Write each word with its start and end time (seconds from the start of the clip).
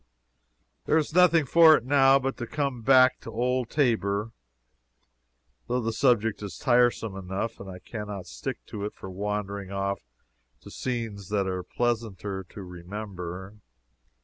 There 0.85 0.97
is 0.97 1.13
nothing 1.13 1.45
for 1.45 1.75
it 1.77 1.85
now 1.85 2.17
but 2.17 2.35
to 2.37 2.47
come 2.47 2.81
back 2.81 3.19
to 3.19 3.29
old 3.31 3.69
Tabor, 3.69 4.31
though 5.67 5.79
the 5.79 5.93
subject 5.93 6.41
is 6.41 6.57
tiresome 6.57 7.15
enough, 7.15 7.59
and 7.59 7.69
I 7.69 7.77
can 7.77 8.07
not 8.07 8.25
stick 8.25 8.65
to 8.65 8.83
it 8.85 8.95
for 8.95 9.11
wandering 9.11 9.71
off 9.71 9.99
to 10.61 10.71
scenes 10.71 11.29
that 11.29 11.45
are 11.45 11.61
pleasanter 11.61 12.43
to 12.45 12.63
remember. 12.63 13.57